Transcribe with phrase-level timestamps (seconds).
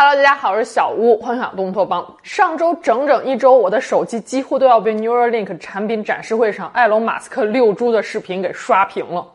[0.00, 2.06] Hello，大家好，我是小屋，幻想东拓帮。
[2.22, 9.26] 上周整整一周，我的手机几乎都要被 Neuralink 产品展示会上埃隆·马斯克六猪的视频给刷屏了。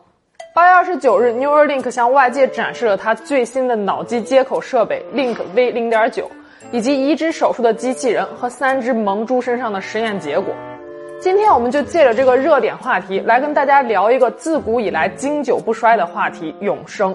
[0.54, 6.30] 八月二十九日，Neuralink 向外界展示了它最新的脑机接口设备 Link V 零点九，
[6.72, 10.54] 以及移植手术的机器人和三只萌猪身上的实验结果。
[11.20, 17.14] 今天我们就借着这个热点话题，来跟大家聊一个自古以来经久不衰的话题——永生。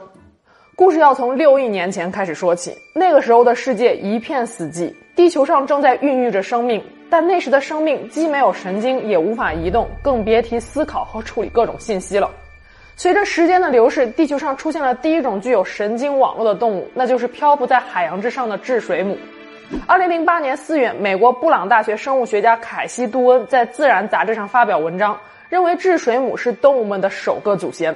[0.79, 2.73] 故事要从六亿年前开始说起。
[2.93, 12.31] 那个时候的世界一片死寂，地球上正在孕育着生命，但那时的生命既没有神经，也无法移动，更别提思考和处理各种信息了。
[12.95, 19.17] 随着时间的流逝，地球上出现了第一种具有神经网络的动物，那就是漂浮在海洋之上的智水母。
[19.85, 27.93] 二零零八年四月，美国布朗大学生物学家凯西·杜恩在《自然》杂志上发表文章，认为智水母是动物们的首个祖先。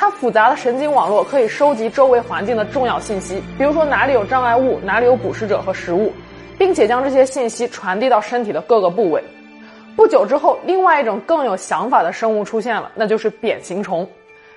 [0.00, 6.12] 它复杂的神经网络可以收集周围环境的重要信息，比如说哪里有障碍物，哪里有捕食者和食物，
[6.56, 9.20] 并且将这些信息传递到身体的各个部位。
[9.96, 14.08] 不久之后，另外一种更有想法的生物出现了，那就是扁形虫。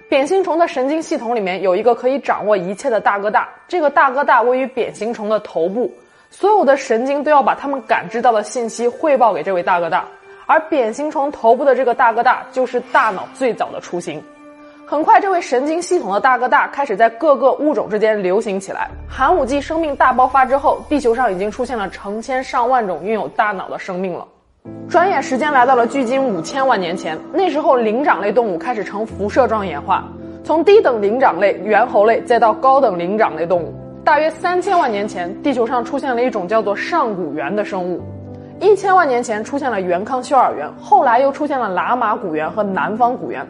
[0.08, 5.92] 扁形虫的神经系统里面有一个可以掌握一切的大哥大，这个大哥大位于扁形虫的头部，
[6.30, 10.06] 所有的神经都要把它们感知到的信息汇报给这位大哥大，
[10.46, 14.22] 而扁形虫头部的这个大哥大就是大脑最早的雏形。
[14.92, 18.90] 很快，这位神经系统的大哥大开始在各个物种之间流行起来。
[19.08, 24.28] 寒武纪生命大爆发之后，地球上已经出现了成千上万种拥有大脑的生命了。
[24.90, 30.04] 转眼时间来到了距今五千万年前，那时候灵长类动物开始呈辐射状演化，
[30.44, 33.74] 从低等灵长类、猿猴类再到高等灵长类动物。
[34.04, 38.02] 大约三千万年前，地球上出现了一种叫做上古猿的生物。
[38.60, 43.48] 一千万年前出现了元康休尔猿，后来又出现了喇嘛古猿和南方古猿。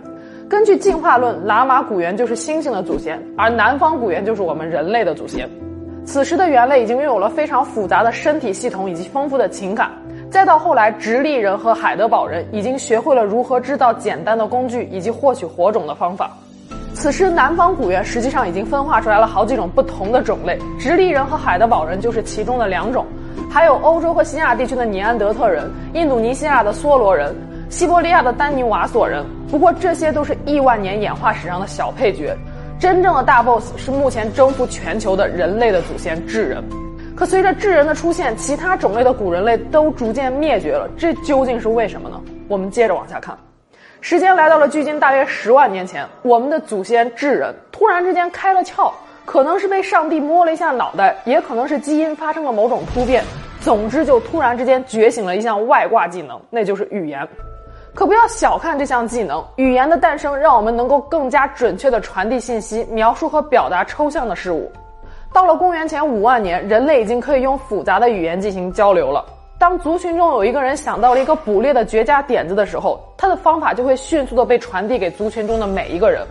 [0.51, 5.49] 根据进化论，喇嘛古猿就是猩猩的祖先，而南方古猿就是我们人类的祖先。
[6.03, 9.89] 此时的猿类已经拥有了非常复杂的身体系统以及丰富的情感。
[10.29, 16.29] 再到后来，直立人和海德堡人已经学会了如何制造简单的工具以及获取火种的方法。
[16.93, 23.05] 此时，南方古猿实际上已经分化出来了好几种不同的种类，直立人和海德堡人就是其中的两种，
[23.49, 27.33] 还有欧洲和西亚地区的尼安德特人、印度尼西亚的梭罗人。
[27.69, 32.33] 西伯利亚的丹尼瓦索人，不过这些都是亿万年演化史上的小配角，
[32.79, 36.63] 真正的大 boss 是目前征服全球的人类的祖先智人。
[37.17, 42.19] 可随着智人的出现，其他种类的古人类都逐渐灭绝了，这究竟是为什么呢？
[42.47, 43.37] 我们接着往下看，
[43.99, 48.89] 时间来到了距今大约十万年前，我们的祖先智人突然之间开了窍，
[49.25, 53.21] 可能是被上帝摸了一下脑袋，也可能是基因发生了某种突变，
[53.59, 57.27] 总之就突然之间觉醒了一项外挂技能，那就是语言。
[57.93, 64.71] 可不要小看这项技能，语言的诞生让我们能够更加准确地传递信息、描述和表达抽象的事物。
[65.33, 69.25] 到了公元前五万年，人类已经可以用复杂的语言进行交流了。
[69.59, 76.25] 当族群中有一个人想到了一个捕猎的绝佳点子的时候，他的方法就会迅速地被传递给族群中的每一个人。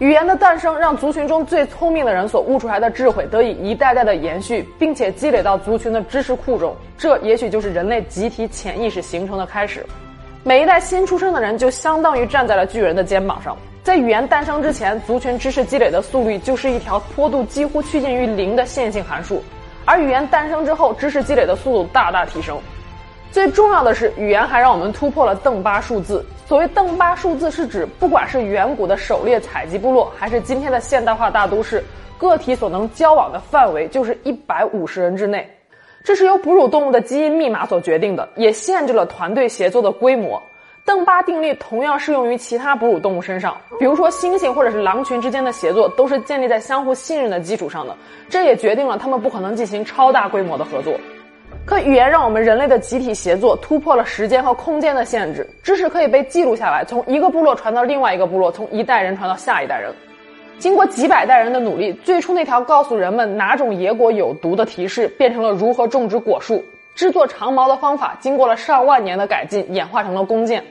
[0.00, 6.74] 语言的诞生让族群中最聪明的人所悟出来的智慧得以一代代的延续，并且积累到族群的知识库中。
[6.96, 9.84] 这也许就是人类集体潜意识形成的开始。
[10.44, 13.56] 每一代新出生的人就相当于站在了巨人的肩膀上。
[13.82, 19.42] 在语言诞生之前，族群知识积累的速率就是一条坡度几乎趋近于零的线性函数；
[19.84, 22.58] 而语言诞生之后，知识积累的速度大大提升。
[23.30, 26.24] 最重要的是，语言还让我们突破了邓巴数字。
[26.46, 31.82] 所谓邓巴数字，是指不管是远古的狩猎采集部落，还是今天的现代化大都市，
[32.16, 35.46] 个体所能交往的范围就是一百五十人之内。
[36.04, 40.42] 这是由哺乳动物的基因密码所决定的，也限制了团队协作的规模。
[40.84, 47.94] 邓巴定律同样适用于其他哺乳动物身上，比如说猩猩或者是狼群之间的协作都是建立在相互信任的基础上的，
[48.30, 50.94] 这也决定了它们不可能进行超大规模的合作。
[51.66, 59.92] 可语言让我们人类的集体协作突破了时间和空间的限制，知识可以被记录下来，从一个部落传到另外一个部落，从一代人传到下一代人。
[60.58, 66.64] 经过几百代人的努力，最初那条告诉人们哪种野果有毒的提示，变成了如何种植果树、
[66.96, 68.16] 制作长矛的方法。
[68.20, 70.64] 经过了上万年的改进，演化成了弓箭。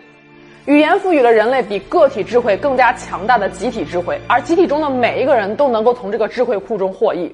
[0.66, 7.34] 语言赋予了人类比个体智慧更加强大的集体智慧，而集体中的每一个人都能够从这个智慧库中获益。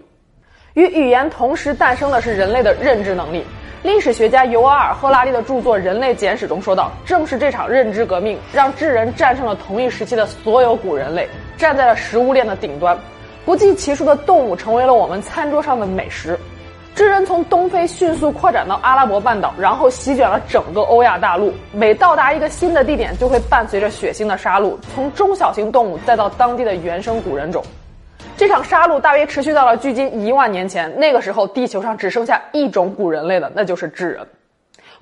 [0.76, 3.44] 与语言同时诞生的是人类的认知能力。
[3.84, 11.28] 历史学家尤瓦尔·赫拉利的著作《人类简史》中说道：“正是这场认知革命，让智人战胜了同一时期的所有古人类。”
[11.60, 12.98] 站在了食物链的顶端，
[13.44, 16.40] 不计其数的动物成为了我们餐桌上的美食。
[16.96, 21.54] 智人从东非迅速扩展到阿拉伯半岛，然后席卷了整个欧亚大陆。
[21.74, 27.62] 每到达一个新的地点，就会伴随着血腥的杀戮，从中小型动物再到当地的原生古人种。
[28.36, 34.26] 这场杀戮大约持续到了距今一万年前，那个时候地球上只剩下一种古人类了，那就是智人。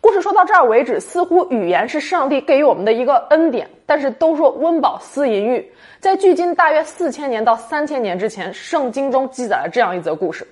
[0.01, 3.69] 故事说到这儿为止，似乎语言是上帝给予我们的一个恩典。
[3.86, 10.45] 但是都说温饱思淫欲，在距今大约四千年到三千年之前，圣经中记载了这样一则故事。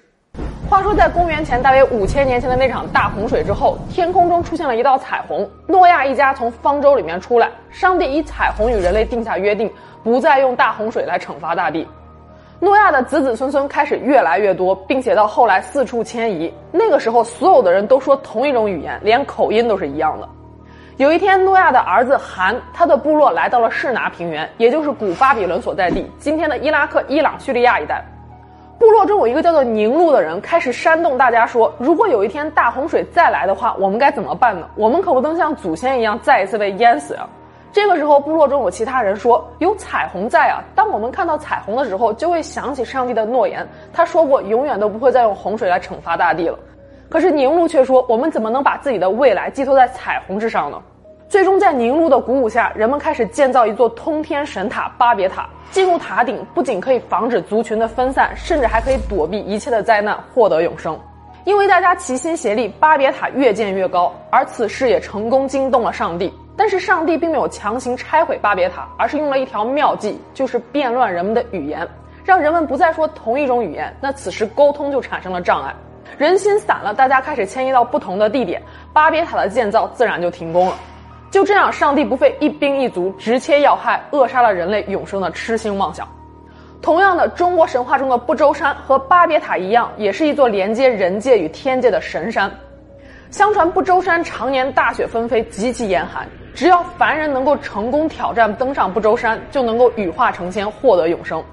[0.69, 9.69] 话说，在公元前大约五千年前的那场大洪水之后，天空中出现了一道彩虹，诺亚一家从方舟里面出来，上帝以彩虹与人类定下约定，
[10.01, 11.85] 不再用大洪水来惩罚大地。
[12.61, 16.53] 诺亚的子子孙孙开始越来越多，并且到后来四处迁移。
[16.73, 20.27] 那个时候，所有的人都说同一种语言，连口音都是一样的。
[20.97, 28.03] 有一天，诺亚的儿子韩，他的部落来到了士拿平原，也就是古巴比伦所在地，今天的伊拉克、伊朗、叙利亚一带。
[28.77, 34.67] 部落中有一个叫做宁禄的人，开始煽动大家说：如果有一天大洪水再来的话，我们该怎么办呢？
[34.75, 37.25] 我们可不能像祖先一样再一次被淹死呀！
[37.71, 40.57] 这个时候，部落中有其他人说：有彩虹在啊！
[40.73, 46.57] 当我们看到彩虹的时候，就会想起上帝的诺言，他说过永远都不会再用洪水来惩罚大地了。
[47.09, 50.81] 可是宁禄却说：我们怎么能把自己的未来寄托在彩虹之上呢？
[51.27, 55.47] 最终，在宁禄的鼓舞下，人们开始建造一座通天神塔——巴别塔。
[55.69, 60.99] 进入塔顶，不仅可以防止族群的分散，甚至还可以躲避一切的灾难，获得永生。
[61.45, 66.33] 因为大家齐心协力，巴别塔越建越高，而此事也成功惊动了上帝。
[66.59, 71.87] 但是，上帝并没有强行拆毁巴别塔，而是用了一条妙计，就是变乱人们的语言，
[72.25, 73.95] 让人们不再说同一种语言。
[74.01, 75.73] 那此时沟通就产生了障碍，
[76.17, 78.61] 人心散了，大家开始迁移到不同的地点，
[78.91, 80.75] 巴别塔的建造自然就停工了。
[81.31, 86.05] 就这样，上帝不费一兵一卒，直切要害，扼杀了人类永生的痴心妄想。
[86.81, 92.51] 同样的，中国神话中的不周山和巴别塔一样，也是一座连接人界与天界的神山。
[93.31, 101.43] 相传不周山常年大雪纷飞，极其严寒，只要凡人能够成功挑战登上不周山，就能够羽化成仙，获得永生。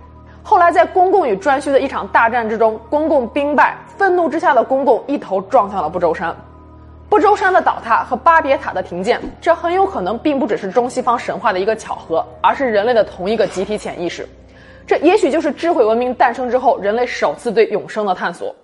[0.43, 6.35] 后来，在公共与颛顼的一场大战之中，公共兵败，愤怒之下的公共一头撞向了不周山。
[7.11, 14.27] 不周山的倒塌和巴别塔的停建，这很有可能并不只是中西方神话的一个巧合，而是人类的同一个集体潜意识。
[14.87, 18.55] 这也许就是智慧文明诞生之后，人类首次对永生的探索。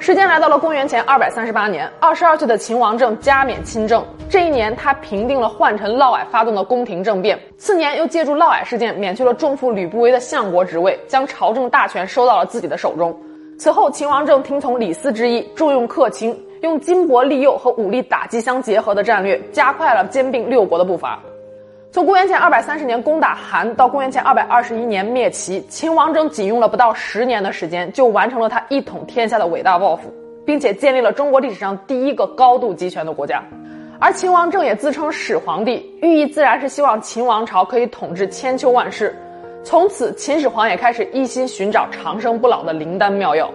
[0.00, 4.02] 时间来到了公元前二百三十八年，二十二岁的秦王政加冕亲政。
[4.30, 13.14] 这一年，他平定了宦臣嫪毐发动的宫廷政变，次年又借助嫪毐事件免去了重父吕不韦的相国职位，将朝政大权收到了自己的手中。
[13.58, 16.34] 此后，秦王政听从李斯之意，重用客卿。
[16.62, 21.18] 用金帛利诱和武力打击相结合的战略，加快了兼并六国的步伐。
[21.92, 30.08] 从公元前二百三十年攻打韩到公元前二百二十一年灭齐，秦王政仅用了不到十年的时间，就完成了他一统天下的伟大抱负，
[30.46, 33.42] 并且建立了中国历史上第一个高度集权的国家。
[33.98, 39.12] 而秦王政也自称始皇帝，寓意自然是希望秦王朝可以统治千秋万世。
[39.64, 43.50] 从此，秦始皇也开始一心寻找长生不老的灵丹妙药。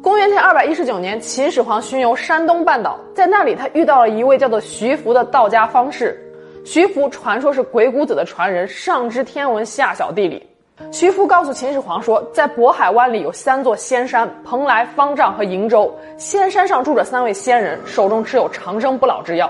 [0.00, 6.22] 公元前二百一十九年，秦始皇巡游山东半岛，在那里他遇到了一位叫做徐福的道家方士。
[6.66, 10.44] 徐福传说是鬼谷子的传人，上知天文，下晓地理。
[10.90, 15.96] 徐福告诉秦始皇说，在渤海湾里有三座仙山：蓬莱、方丈和瀛洲。
[16.16, 19.48] 仙山上住着三位仙人，手中持有长生不老之药。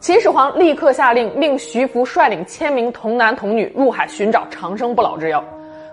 [0.00, 5.42] 秦始皇立刻下令，命徐福率领千名童男童女入海寻找长生不老之药。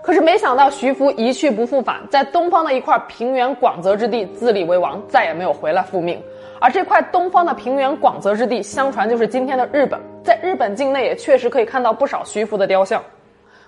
[0.02, 6.22] 可是没想到，徐福一去不复返，在东方的一块平原广泽之地自立为王，再也没有回来复命。
[6.62, 9.98] 而这块东方的平原广泽之地，相传就是今天的日本。
[10.22, 13.02] 在日本境内，也确实可以看到不少徐福的雕像。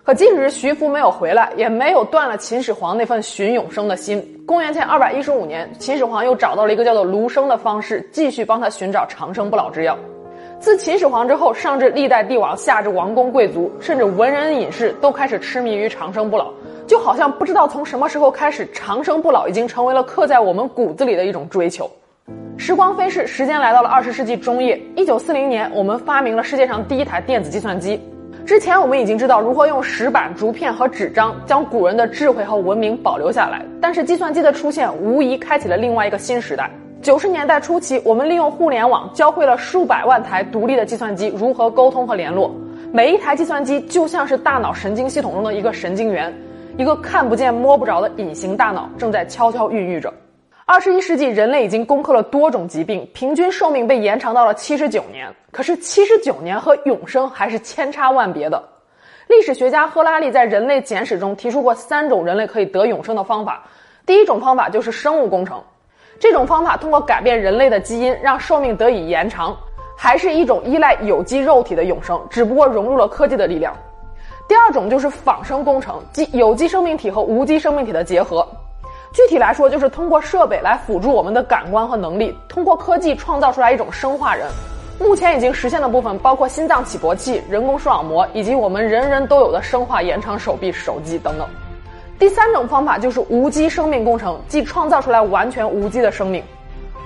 [0.05, 4.25] 可即使是徐福没有回来，也没有断了秦始皇那份寻永生的心。
[4.47, 9.99] 公元前二百一十五年，秦始皇又找到了一个叫做卢生的方式，继续帮他寻找长生不老之药。
[10.61, 16.53] 自秦始皇之后，上至历代帝王，下至王公贵族，甚至文人隐士，都开始痴迷于长生不老，
[16.87, 21.91] 就好像不知道从什么时候开始，长生不老已经成为了刻在我们骨子里的一种追求。
[22.57, 28.01] 时光飞逝，时间来到了二十世纪中叶，一九四零年，我们发明了世界上第一台电子计算机。
[28.47, 36.71] 之前我们已经知道如何用石板、竹片和纸张将古人的智慧和文明保留下来，但是计算机的出现无疑开启了另外一个新时代。
[37.03, 42.55] 九十年代初期，我们利用互联网教会了数百万台独立的计算机如何沟通和联络。
[42.93, 46.33] 每一台计算机就像是大脑神经系统中的一个神经元，
[46.79, 50.13] 一个看不见摸不着的隐形大脑正在悄悄孕育着。
[50.67, 55.31] 二十一世纪，人类已经攻克了多种疾病，平均寿命被延长到了七十九年。
[55.51, 58.63] 可是，七十九年和永生还是千差万别的。
[59.29, 63.63] 历史学家赫拉利在《人类简史》中提出过三种人类可以得永生的方法。
[64.07, 65.63] 第一种方法就是生物工程。
[66.19, 69.55] 这种方法通过改变人类的基因，让寿命得以延长，
[69.95, 73.77] 还是一种依赖有机肉体的永生，只不过融入了科技的力量。
[74.49, 78.47] 第二种就是仿生工程，即有机生命体和无机生命体的结合。
[79.15, 84.49] 具体来说，就是通过设备来辅助我们的感官和能力，通过科技创造出来一种生化人。
[84.99, 91.47] 目前已经实现的部分包括心脏起搏器、人工视网膜以及我们人人都有的生化延长手臂、手机等等。
[92.19, 96.43] 第三种方法就是无机生命工程，即创造出来完全无机的生命，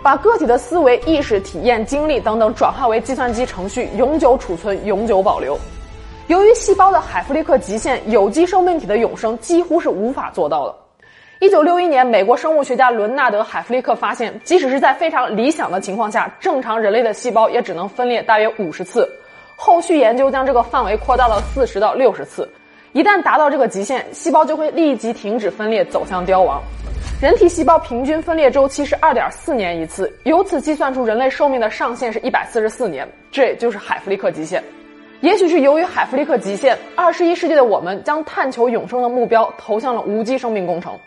[0.03, 5.59] 把个体的思维、意识、体验、经历等等转化为计算机程序，永久储存、永久保留。
[6.29, 10.75] 由于细胞的海弗利克极限，有机生命体的永生几乎是无法做到的。
[11.41, 19.09] 一九六一年，美国生物学家伦纳德·海弗利克发现，即使是在非常理想的情况下，正常人类的细胞也只能分裂大约五十次。
[19.55, 22.49] 后续研究将这个范围扩大到四十到六十次。
[22.93, 26.61] 一旦达到这个极限，细胞就会立即停止分裂，走向凋亡。
[27.23, 34.61] 人体细胞平均分裂周期是二点四年一次，由此计算出人类寿命的上限是一百四十四年，这就是海弗利克极限。
[35.21, 40.99] 也许是由于海弗利克极限，二十一世纪的我们将探求永生的目标投向了无机生命工程。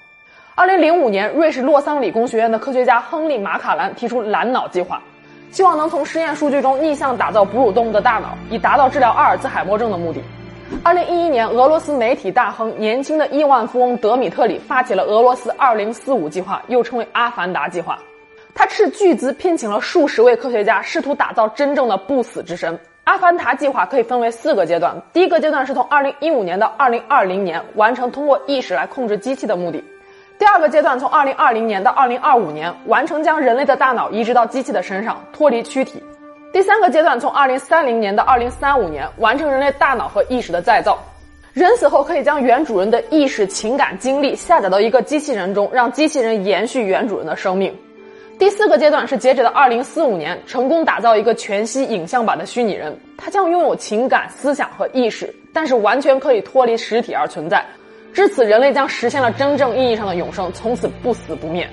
[0.53, 5.01] 二零零五年，瑞士洛桑理工学院的科学家亨利·马卡兰提出蓝脑计划，
[5.49, 10.21] 希望能从实验数据中逆向打造哺乳动物的大脑，以达到治疗阿尔兹海默症的目的。
[10.83, 17.97] 二零一一年，俄罗斯媒体大亨、年轻的亿万富翁德米特里发起了俄罗斯二零四五计划，又称为阿凡达计划。
[18.53, 22.77] 他斥巨资聘请了数十位科学家，试图打造真正的不死之身。
[23.05, 29.81] 阿凡达计划可以分为四个阶段，第一个阶段是从二零一五年到二零二零年完成通过意识来控制机器的目的；
[30.41, 35.99] 第二个阶段从二零二零年到二零二五年完成将人类的大脑移植到机器的身上，脱离躯体；
[36.51, 40.97] 第三个阶段从二零三零年到二零三五年完成人类大脑和意识的再造，
[41.53, 47.71] 人死后可以将原主人的意识、情感、经历下载到一个机器人中，让机器人延续原主人的生命。
[48.39, 57.63] 第四个阶段是截止到二零四五年，成功打造一个全息影像版的虚拟人，他将拥有情感、思想和意识，但是完全可以脱离实体而存在。
[58.13, 61.67] 至此，人类将实现了真正意义上的永生，从此不死不灭。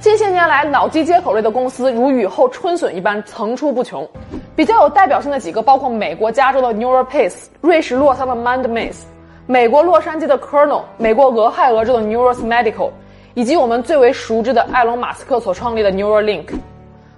[0.00, 4.08] 近些年来，脑机接口类的公司如雨后春笋一般层出不穷，
[4.56, 9.02] 比较有代表性的几个包括美国加州的 NeuroPace、瑞士洛桑的 MindMaze、
[9.46, 12.90] 美国洛杉矶的 Kernel、美国俄亥俄州的 Neuros Medical。
[13.34, 16.46] 以及我们最为熟知的埃隆·马斯克所创立的 Neuralink。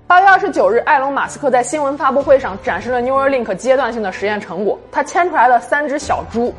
[0.06, 4.78] 八月二十九日，埃隆·马斯克在新闻发布会上展示了 Neuralink 阶段性的实验成果。
[4.92, 6.52] 他牵出来了三只小猪，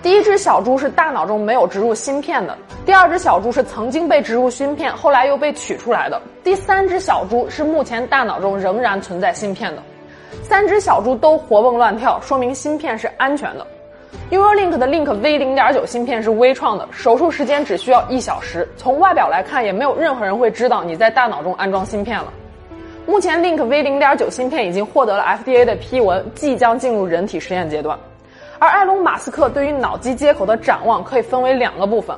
[0.00, 9.82] 第一只小猪是大脑中没有植入芯片的，第二只小猪是曾经被植入芯片，后来又被取出来的，第三只小猪是目前大脑中仍然存在芯片的。
[10.42, 13.66] 三只小猪都活蹦乱跳，说明芯片是安全的。
[14.30, 18.66] UroLink 的 Link V 零点九芯片是微创的，手术时间只需要一小时。
[18.76, 22.32] 从外表来看，也没有任何人会知道你在大脑中安装芯片了。
[23.04, 27.98] 目前，Link V 零点九芯片已经获得了 FDA 的批文，即将进入人体实验阶段。
[28.58, 32.16] 而埃隆·马斯克对于脑机接口的展望可以分为两个部分。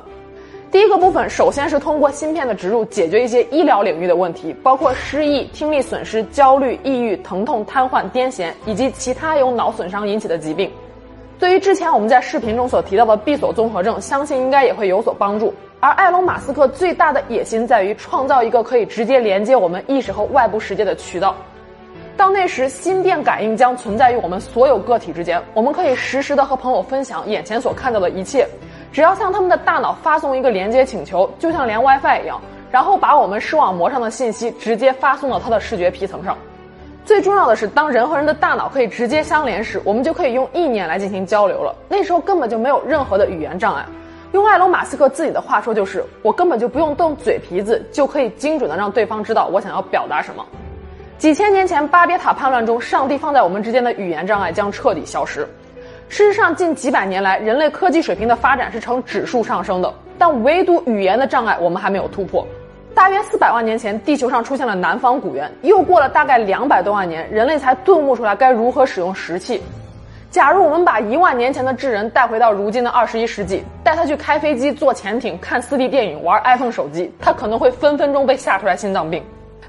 [0.71, 10.71] 第一个部分，首先是通过芯片的植入解决一些医疗领域的问题，包括失忆、听力损失、焦虑、抑郁、疼痛、瘫痪、癫痫以及其他由脑损伤引起的疾病。
[11.37, 15.53] 对于之前我们在视频中所提到的闭锁综合症，相信应该也会有所帮助。
[15.79, 21.35] 而埃隆·马斯克最大的野心在于创造一个可以直接连接我们意识和外部世界的渠道。
[22.21, 28.47] 到那时，心电感应将存在于我们所有个体之间，我们可以实时的和朋友分享眼前所看到的一切，
[28.93, 36.37] 只要向他们的大脑发送一个连接请求，就像连 WiFi 一样，然后把我们视网膜上的信息直接发送到他的视觉皮层上。
[37.03, 41.75] 最重要的是，当人和人的大脑可以直接相连时，我们就可以用意念来进行交流了。
[41.89, 43.83] 那时候根本就没有任何的语言障碍。
[44.33, 50.45] 用埃隆·马斯克自己的话说，就是我根本就不用动嘴皮子，就可以精准的让对方知道我想要表达什么。
[51.21, 55.47] 几千年前巴别塔叛乱中，上帝放在我们之间的语言障碍将彻底消失。
[56.09, 62.43] 事实上，近几百年来，人类科技水平的发展是呈指数上升的，但唯独语言的障碍，我们还没有突破。
[62.95, 65.47] 大约四百万年前，地球上出现了南方古猿。
[65.61, 69.61] 又过了大概两百多万年，人类才顿悟出来该如何使用石器。
[70.31, 79.23] 假如我们把一万年前的智人带回到如今的二十一世纪，带他去开飞机、坐潜艇、看四 D 电影、玩 iPhone 手机，他可能会分分钟被吓出来心脏病。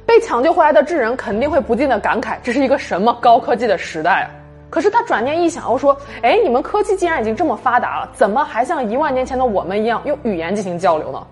[0.05, 4.31] 被抢救回来的智人肯定会不禁的感慨：这是一个什么高科技的时代啊！
[4.69, 11.27] 可是他转念一想，又说：哎，你们科技既然已经这么发达了，怎么还像一万年前的我们一样用语言进行交流呢？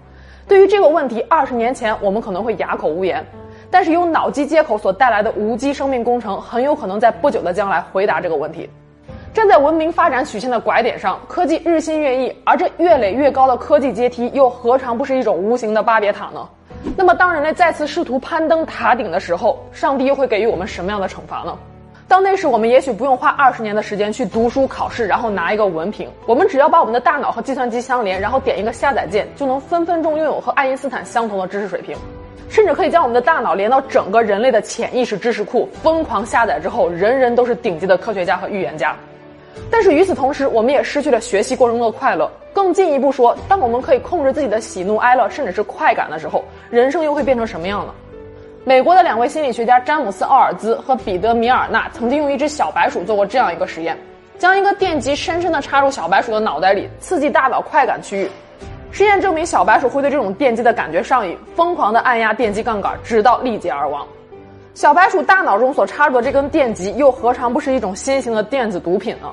[0.47, 3.25] 对于这个问题，二十年前我们可能会哑口无言，
[3.71, 8.69] 但是由脑机接口所带来的无机生命工程，很有可能在不久的将来回答这个问题。
[9.33, 16.49] 站在文明发展曲线的拐点上，科技日新月异，而这越垒越高的科技阶梯，又何尝不是一种无形的巴别塔呢？
[16.97, 21.57] 那么，当人类再次试图攀登塔顶的时候，上帝又会给予我们什么样的惩罚呢？
[22.09, 26.11] 到那时，我们也许不用花二十年的时间去读书考试，然后拿一个文凭。
[26.27, 31.97] 我们只要把我们的大脑和计算机相连，然后点一个下载键，就能分分钟拥有和爱因斯坦相同的知识水平，
[32.49, 38.97] 甚至可以将我们的大脑连到整个人类的潜意识知识库，疯狂下载之后，人人都是顶级的科学家和预言家。
[39.71, 42.30] 但是与此同时，我们也失去了学习过程中的快乐。
[42.52, 47.95] 更进一步说，当我们可以控制自己的喜怒哀乐，甚至是快感的时候，人生又会变成什么样呢？
[48.64, 53.97] 美国的两位心理学家詹姆斯·奥尔兹和彼得·米尔纳曾经用一只小白鼠做过这样一个实验：
[54.38, 58.28] 将一个电极深深地插入小白鼠的脑袋里，刺激大脑快感区域。
[58.90, 64.07] 实验证明，小白鼠会对这种电击的感觉上瘾，疯狂地按压电击杠杆，直到力竭而亡。
[64.81, 69.31] 小白鼠大脑中所插入的这根电极，又何尝不是一种新型的电子毒品呢？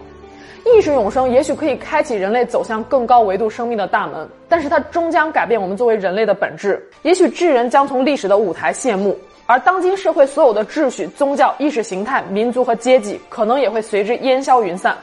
[0.65, 6.85] 意识永生也许可以开启人类走向更高维度生命的大门，但是它终将改变我们作为人类的本质。
[7.03, 14.97] 也许智人将从历史的舞台谢幕，而当今社会所有的秩序、宗教、意识形态、民族和阶级，可能也会随之烟消云散，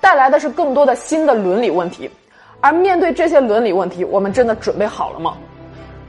[0.00, 2.10] 带来的是更多的新的伦理问题。
[2.62, 5.36] 而面对这些伦理问题，我们真的准备好了吗？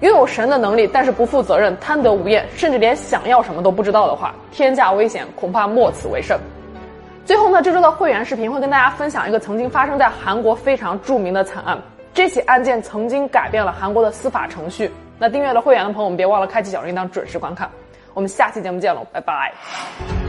[0.01, 6.37] 拥有神的能力，但是不负责任、贪得无厌，甚至连想要什么都不知道的话，天下危险，恐怕莫此为甚。
[7.23, 11.79] 最后呢，这周的会员视频会跟大家分享一个曾经发生在韩国非常著名的惨案。
[12.13, 14.91] 这起案件曾经改变了韩国的司法程序。
[15.19, 17.69] 那订阅了会员的朋友们，别忘了开启小铃铛，准时观看。
[18.13, 20.20] 我们下期节目见喽，拜拜。